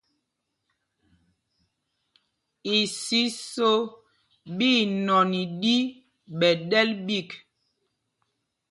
[2.77, 3.69] Isiso
[4.57, 5.75] ɓí inɔn i ɗi
[6.37, 7.29] ɓɛ̌ ɗɛ́l ɓîk.